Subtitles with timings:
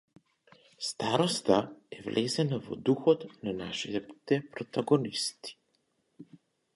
[0.85, 1.57] Староста
[1.97, 5.55] е влезена во духот на нашите протагонисти.